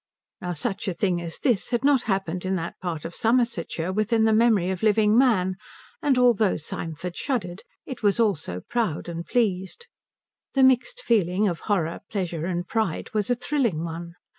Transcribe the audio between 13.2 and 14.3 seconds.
a thrilling one.